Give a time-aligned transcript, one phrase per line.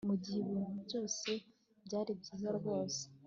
[0.09, 1.29] mugihe ibintu byose
[1.85, 3.01] byari byiza rwose